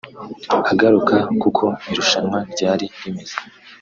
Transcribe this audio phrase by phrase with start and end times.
[0.71, 3.35] Agaruka kuko irushanwa ryari rimeze